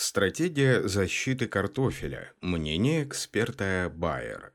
[0.00, 2.32] Стратегия защиты картофеля.
[2.40, 4.52] Мнение эксперта Байер.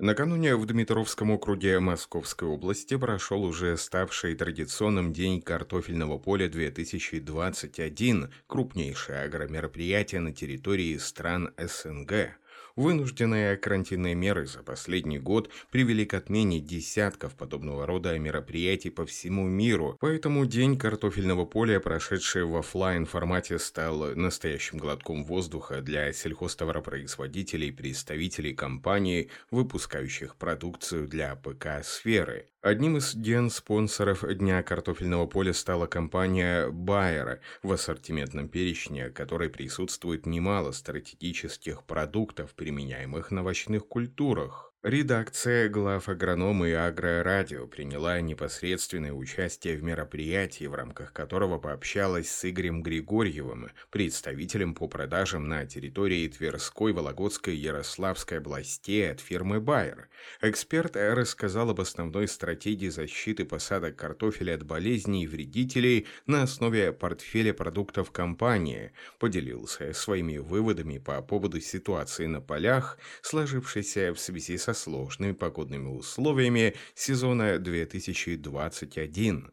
[0.00, 9.22] Накануне в Дмитровском округе Московской области прошел уже ставший традиционным День картофельного поля 2021, крупнейшее
[9.22, 12.36] агромероприятие на территории стран СНГ.
[12.76, 19.46] Вынужденные карантинные меры за последний год привели к отмене десятков подобного рода мероприятий по всему
[19.46, 27.72] миру, поэтому День картофельного поля, прошедший в офлайн формате, стал настоящим глотком воздуха для сельхозтоваропроизводителей
[27.72, 32.51] представителей компаний, выпускающих продукцию для ПК-сферы.
[32.62, 40.70] Одним из ген-спонсоров Дня картофельного поля стала компания Bayer, в ассортиментном перечне которой присутствует немало
[40.70, 44.71] стратегических продуктов, применяемых на овощных культурах.
[44.84, 52.50] Редакция глав агронома и агрорадио приняла непосредственное участие в мероприятии, в рамках которого пообщалась с
[52.50, 60.08] Игорем Григорьевым, представителем по продажам на территории Тверской, Вологодской и Ярославской областей от фирмы «Байер».
[60.40, 67.54] Эксперт рассказал об основной стратегии защиты посадок картофеля от болезней и вредителей на основе портфеля
[67.54, 68.90] продуктов компании,
[69.20, 75.88] поделился своими выводами по поводу ситуации на полях, сложившейся в связи со со сложными погодными
[75.88, 79.52] условиями сезона 2021.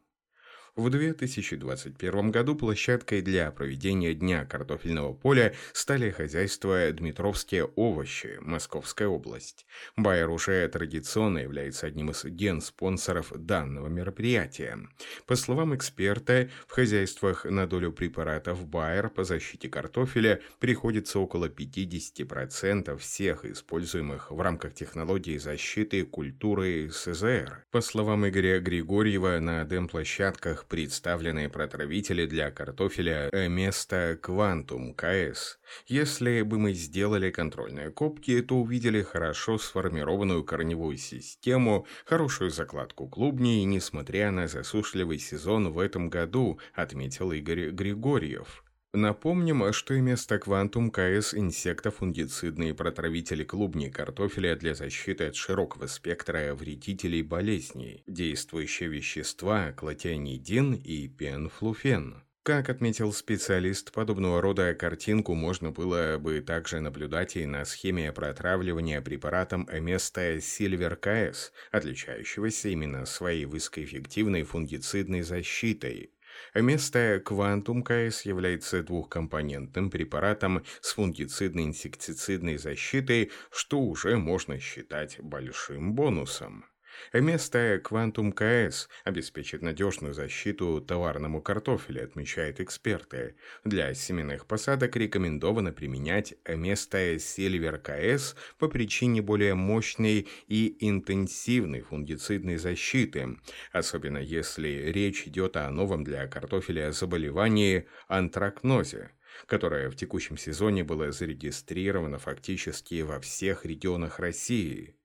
[0.75, 9.66] В 2021 году площадкой для проведения Дня картофельного поля стали хозяйства «Дмитровские овощи», Московская область.
[9.97, 14.78] Байер уже традиционно является одним из ген-спонсоров данного мероприятия.
[15.25, 22.97] По словам эксперта, в хозяйствах на долю препаратов Байер по защите картофеля приходится около 50%
[22.97, 27.66] всех используемых в рамках технологии защиты культуры СЗР.
[27.72, 35.60] По словам Игоря Григорьева, на дем-площадках представленные протравители для картофеля место Квантум КС.
[35.88, 43.64] Если бы мы сделали контрольные копки, то увидели хорошо сформированную корневую систему, хорошую закладку клубней,
[43.64, 48.64] несмотря на засушливый сезон в этом году, отметил Игорь Григорьев.
[48.94, 57.22] Напомним, что место Quantum КС инсектофунгицидные протравители клубней картофеля для защиты от широкого спектра вредителей
[57.22, 62.23] болезней, действующие вещества клотианидин и пенфлуфен.
[62.41, 69.01] Как отметил специалист, подобного рода картинку можно было бы также наблюдать и на схеме протравливания
[69.01, 76.11] препаратом Эместа Silver КС, отличающегося именно своей высокоэффективной фунгицидной защитой.
[76.55, 85.94] Место Quantum КС является двухкомпонентным препаратом с фунгицидной инсектицидной защитой, что уже можно считать большим
[85.94, 86.66] бонусом.
[87.14, 93.36] Место Quantum КС обеспечит надежную защиту товарному картофелю, отмечают эксперты.
[93.64, 102.58] Для семенных посадок рекомендовано применять место Silver КС по причине более мощной и интенсивной фунгицидной
[102.58, 103.38] защиты,
[103.72, 109.12] особенно если речь идет о новом для картофеля заболевании антракнозе
[109.46, 114.99] которое в текущем сезоне было зарегистрировано фактически во всех регионах России.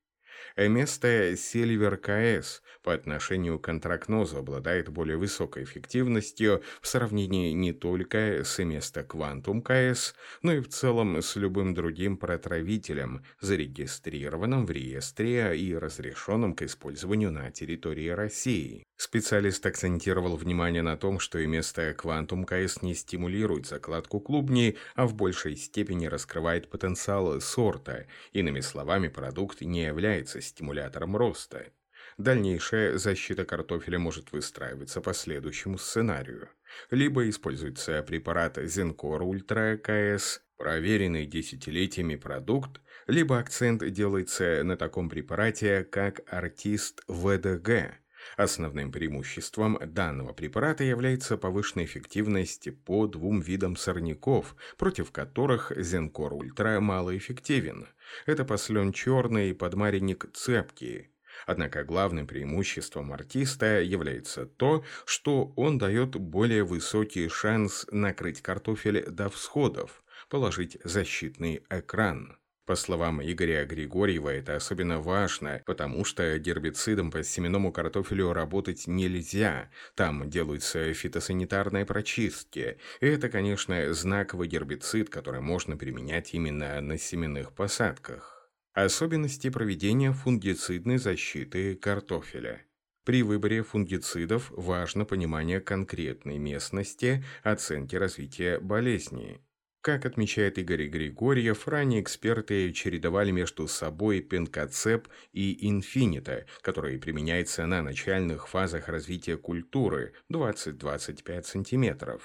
[0.56, 8.44] Место Silver КС по отношению к антракнозу обладает более высокой эффективностью в сравнении не только
[8.44, 15.58] с место Quantum КС, но и в целом с любым другим протравителем, зарегистрированным в реестре
[15.58, 18.84] и разрешенным к использованию на территории России.
[18.96, 25.06] Специалист акцентировал внимание на том, что и место Quantum КС не стимулирует закладку клубней, а
[25.06, 28.06] в большей степени раскрывает потенциал сорта.
[28.32, 31.72] Иными словами, продукт не является стимулятором роста.
[32.18, 36.48] Дальнейшая защита картофеля может выстраиваться по следующему сценарию.
[36.90, 45.82] Либо используется препарат Zencor Ultra КС, проверенный десятилетиями продукт, либо акцент делается на таком препарате,
[45.82, 47.96] как артист ВДГ–
[48.36, 56.80] Основным преимуществом данного препарата является повышенная эффективность по двум видам сорняков, против которых Зенкор Ультра
[56.80, 57.88] малоэффективен.
[58.26, 61.10] Это послен черный и подмаренник цепкий.
[61.46, 69.28] Однако главным преимуществом артиста является то, что он дает более высокий шанс накрыть картофель до
[69.28, 72.38] всходов, положить защитный экран.
[72.66, 79.70] По словам Игоря Григорьева, это особенно важно, потому что гербицидом по семенному картофелю работать нельзя.
[79.94, 82.78] Там делаются фитосанитарные прочистки.
[83.00, 88.50] И это, конечно, знаковый гербицид, который можно применять именно на семенных посадках.
[88.72, 92.62] Особенности проведения фунгицидной защиты картофеля.
[93.04, 99.42] При выборе фунгицидов важно понимание конкретной местности, оценки развития болезни.
[99.84, 107.82] Как отмечает Игорь Григорьев, ранее эксперты чередовали между собой пенкоцеп и инфинита, который применяется на
[107.82, 112.18] начальных фазах развития культуры 20-25 см.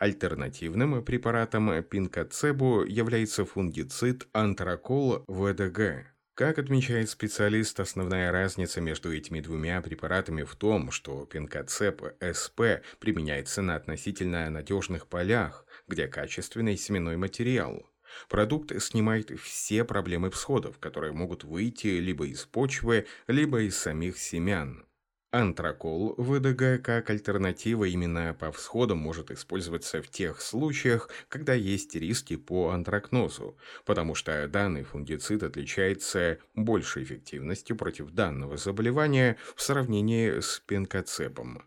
[0.00, 6.14] Альтернативным препаратом пинкоцебу является фунгицид антракол ВДГ.
[6.34, 13.62] Как отмечает специалист, основная разница между этими двумя препаратами в том, что пинкоцеп СП применяется
[13.62, 17.88] на относительно надежных полях, где качественный семенной материал.
[18.28, 24.86] Продукт снимает все проблемы всходов, которые могут выйти либо из почвы, либо из самих семян.
[25.34, 32.36] Антракол ВДГ как альтернатива именно по всходам может использоваться в тех случаях, когда есть риски
[32.36, 40.62] по антракнозу, потому что данный фунгицид отличается большей эффективностью против данного заболевания в сравнении с
[40.68, 41.64] пенкоцепом.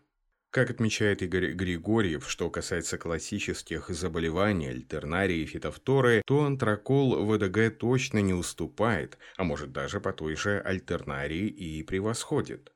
[0.58, 8.18] Как отмечает Игорь Григорьев, что касается классических заболеваний альтернарии и фитофторы, то антракол ВДГ точно
[8.18, 12.72] не уступает, а может даже по той же альтернарии и превосходит.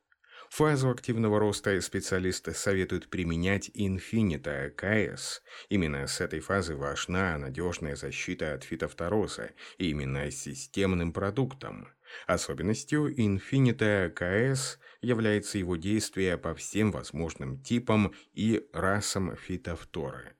[0.49, 5.43] Фазу активного роста специалисты советуют применять Infinita КС.
[5.69, 11.88] Именно с этой фазы важна надежная защита от фитофтороза, и именно системным продуктом.
[12.26, 20.37] Особенностью Infinita КС является его действие по всем возможным типам и расам фитофторы.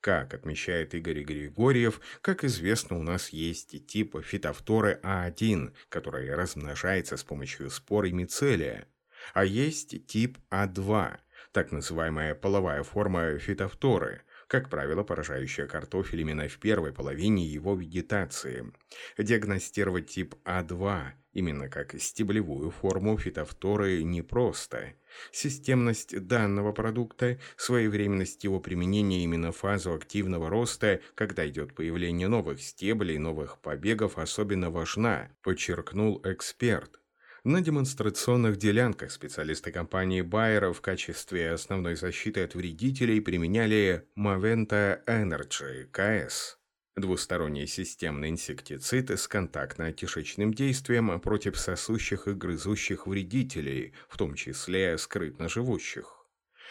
[0.00, 7.22] Как отмечает Игорь Григорьев, как известно, у нас есть тип фитофторы А1, который размножается с
[7.22, 8.88] помощью спор и мицелия,
[9.32, 11.18] а есть тип А2,
[11.52, 14.22] так называемая половая форма фитофторы,
[14.52, 18.70] как правило, поражающая картофель именно в первой половине его вегетации.
[19.16, 24.92] Диагностировать тип А2, именно как стеблевую форму фитофторы, непросто.
[25.30, 32.60] Системность данного продукта, своевременность его применения именно в фазу активного роста, когда идет появление новых
[32.60, 37.01] стеблей, новых побегов, особенно важна, подчеркнул эксперт.
[37.44, 45.86] На демонстрационных делянках специалисты компании Bayer в качестве основной защиты от вредителей применяли Moventa Energy
[45.90, 46.58] КС.
[46.94, 55.48] Двусторонний системный инсектицид с контактно-кишечным действием против сосущих и грызущих вредителей, в том числе скрытно
[55.48, 56.24] живущих.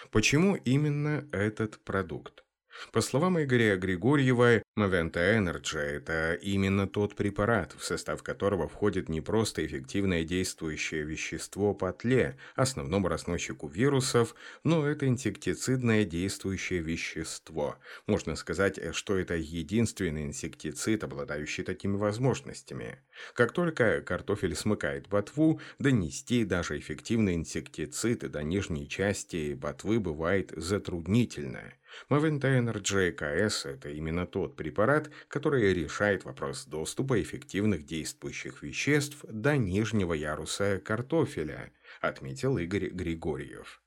[0.10, 2.46] Почему именно этот продукт?
[2.92, 9.22] По словам Игоря Григорьева, Moventa Energy– это именно тот препарат, в состав которого входит не
[9.22, 17.78] просто эффективное действующее вещество по тле, основному разносчику вирусов, но это инсектицидное действующее вещество.
[18.08, 23.00] Можно сказать, что это единственный инсектицид, обладающий такими возможностями.
[23.34, 31.74] Как только картофель смыкает ботву, донести даже эффективный инсектицид до нижней части ботвы бывает затруднительно.
[32.10, 40.14] Мавентайнер JKS– это именно тот препарат, который решает вопрос доступа эффективных действующих веществ до нижнего
[40.14, 41.72] яруса картофеля,
[42.02, 43.82] отметил Игорь Григорьев.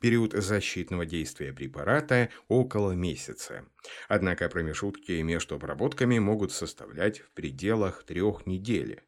[0.00, 3.64] Период защитного действия препарата– около месяца.
[4.08, 9.02] Однако промежутки между обработками могут составлять в пределах трех недель.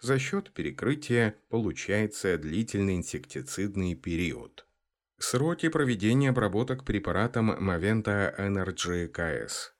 [0.00, 4.66] За счет перекрытия получается длительный инсектицидный период.
[5.18, 9.70] Сроки проведения обработок препаратом Moventa Energy KS.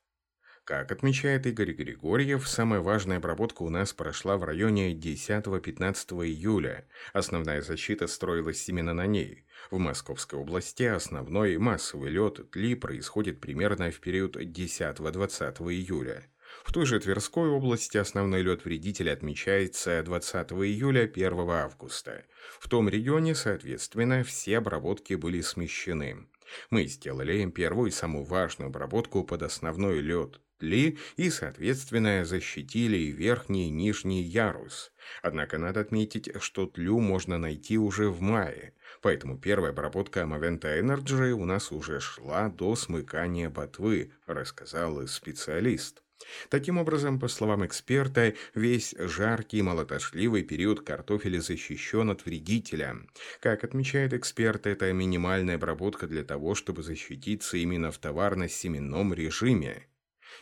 [0.63, 6.87] Как отмечает Игорь Григорьев, самая важная обработка у нас прошла в районе 10-15 июля.
[7.11, 9.45] Основная защита строилась именно на ней.
[9.71, 16.23] В Московской области основной массовый лед тли происходит примерно в период 10-20 июля.
[16.65, 22.25] В той же Тверской области основной лед вредителя отмечается 20 июля 1 августа.
[22.59, 26.27] В том регионе, соответственно, все обработки были смещены.
[26.71, 33.11] Мы сделали первую и самую важную обработку под основной лед тли и, соответственно, защитили и
[33.11, 34.91] верхний и нижний ярус.
[35.21, 41.31] Однако надо отметить, что тлю можно найти уже в мае, поэтому первая обработка Moventa Energy
[41.31, 46.04] у нас уже шла до смыкания ботвы, рассказал специалист.
[46.49, 52.97] Таким образом, по словам эксперта, весь жаркий молотошливый период картофеля защищен от вредителя.
[53.39, 59.87] Как отмечает эксперт, это минимальная обработка для того, чтобы защититься именно в товарно-семенном режиме.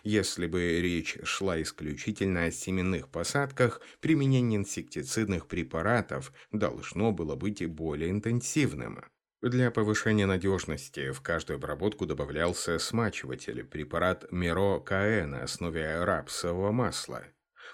[0.04, 8.10] Если бы речь шла исключительно о семенных посадках, применение инсектицидных препаратов должно было быть более
[8.10, 9.04] интенсивным.
[9.44, 17.26] Для повышения надежности в каждую обработку добавлялся смачиватель, препарат Миро КАЭ на основе рапсового масла.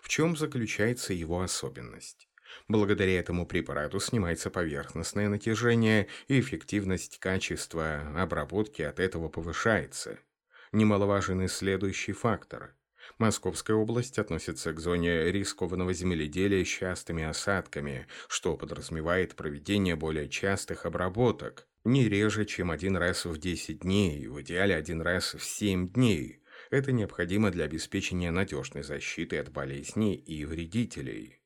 [0.01, 2.27] В чем заключается его особенность?
[2.67, 10.17] Благодаря этому препарату снимается поверхностное натяжение, и эффективность качества обработки от этого повышается.
[10.71, 12.78] Немаловажен и следующий фактор.
[13.17, 20.85] Московская область относится к зоне рискованного земледелия с частыми осадками, что подразумевает проведение более частых
[20.85, 25.89] обработок, не реже, чем один раз в 10 дней, в идеале один раз в 7
[25.89, 26.43] дней.
[26.69, 31.38] Это необходимо для обеспечения надежной защиты от болезней и вредителей.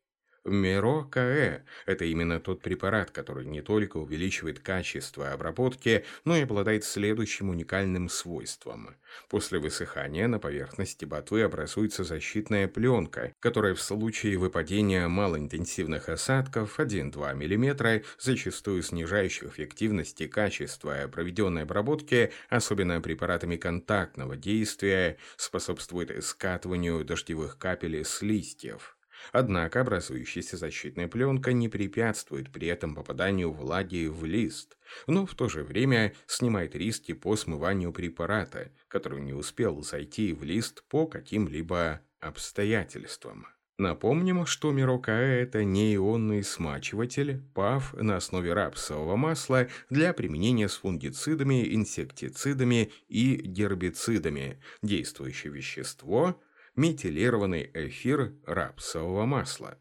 [0.45, 6.83] Миро КЭ– это именно тот препарат, который не только увеличивает качество обработки, но и обладает
[6.83, 8.93] следующим уникальным свойством.
[9.29, 17.35] После высыхания на поверхности ботвы образуется защитная пленка, которая в случае выпадения малоинтенсивных осадков 1-2
[17.35, 27.57] мм, зачастую снижающих эффективность и качество проведенной обработки, особенно препаратами контактного действия, способствует скатыванию дождевых
[27.57, 28.97] капель с листьев.
[29.31, 34.77] Однако образующаяся защитная пленка не препятствует при этом попаданию влаги в лист,
[35.07, 40.43] но в то же время снимает риски по смыванию препарата, который не успел зайти в
[40.43, 43.47] лист по каким-либо обстоятельствам.
[43.79, 51.73] Напомним, что Мирока– это неионный смачиватель, ПАВ на основе рапсового масла для применения с фунгицидами,
[51.73, 54.61] инсектицидами и гербицидами.
[54.83, 56.39] Действующее вещество–
[56.75, 59.77] метилированный эфир рапсового масла.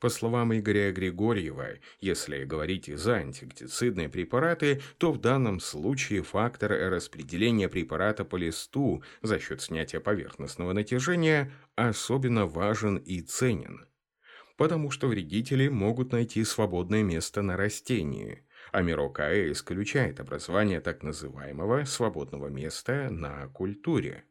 [0.00, 7.68] По словам Игоря Григорьева, если говорить за антиктицидные препараты, то в данном случае фактор распределения
[7.68, 13.86] препарата по листу за счет снятия поверхностного натяжения особенно важен и ценен.
[14.56, 21.84] Потому что вредители могут найти свободное место на растении, а Мирокаэ исключает образование так называемого
[21.84, 24.24] свободного места на культуре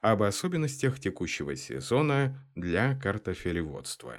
[0.00, 4.16] об особенностях текущего сезона для картофелеводства.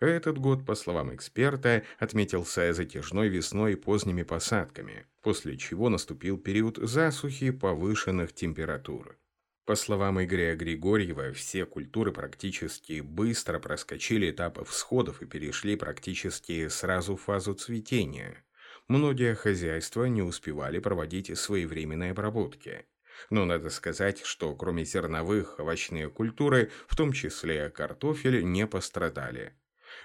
[0.00, 6.78] Этот год, по словам эксперта, отметился затяжной весной и поздними посадками, после чего наступил период
[6.78, 9.16] засухи повышенных температур.
[9.64, 17.14] По словам Игоря Григорьева, все культуры практически быстро проскочили этапы всходов и перешли практически сразу
[17.14, 18.44] в фазу цветения.
[18.88, 22.86] Многие хозяйства не успевали проводить своевременные обработки.
[23.30, 29.54] Но надо сказать, что кроме зерновых, овощные культуры, в том числе картофель, не пострадали.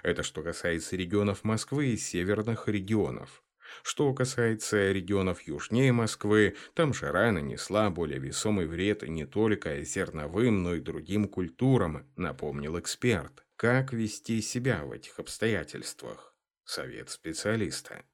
[0.02, 3.42] Это что касается регионов Москвы и северных регионов.
[3.82, 10.74] Что касается регионов южнее Москвы, там жара нанесла более весомый вред не только зерновым, но
[10.74, 13.44] и другим культурам, напомнил эксперт.
[13.56, 16.34] Как вести себя в этих обстоятельствах?
[16.64, 18.04] Совет специалиста.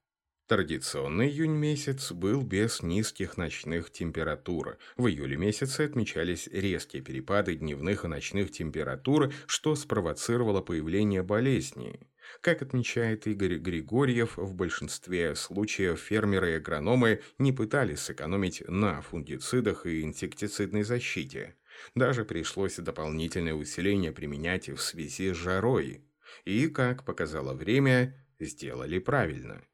[0.47, 4.77] Традиционный июнь месяц был без низких ночных температур.
[4.99, 11.99] В июле месяце отмечались резкие перепады дневных и ночных температур, что спровоцировало появление болезней.
[12.43, 19.87] Как отмечает Игорь Григорьев, в большинстве случаев фермеры и агрономы не пытались сэкономить на фунгицидах
[19.87, 21.57] и инсектицидной защите.
[21.95, 26.05] Даже пришлось дополнительное усиление применять в связи с жарой.
[26.45, 29.63] И, как показало время, сделали правильно–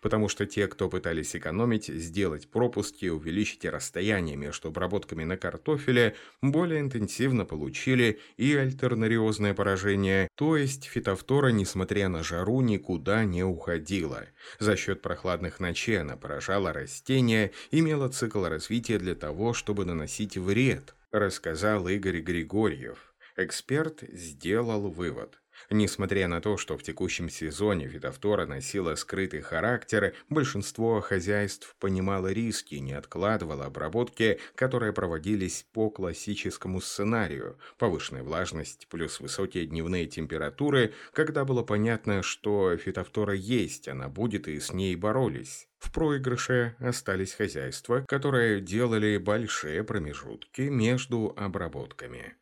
[0.00, 6.80] потому что те, кто пытались экономить, сделать пропуски, увеличить расстояние между обработками на картофеле, более
[6.80, 14.26] интенсивно получили и альтернариозное поражение, то есть фитофтора, несмотря на жару, никуда не уходила.
[14.58, 20.94] За счет прохладных ночей она поражала растения, имела цикл развития для того, чтобы наносить вред,
[21.10, 23.14] рассказал Игорь Григорьев.
[23.36, 25.38] Эксперт сделал вывод.
[25.70, 32.74] Несмотря на то, что в текущем сезоне фитофтора носила скрытый характер, большинство хозяйств понимало риски
[32.74, 37.58] и не откладывало обработки, которые проводились по классическому сценарию.
[37.78, 44.58] Повышенная влажность плюс высокие дневные температуры, когда было понятно, что фитофтора есть, она будет и
[44.58, 45.68] с ней боролись.
[45.78, 52.34] В проигрыше остались хозяйства, которые делали большие промежутки между обработками.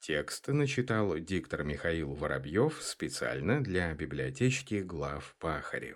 [0.00, 5.94] Текст начитал диктор Михаил Воробьев специально для библиотечки глав Пахари.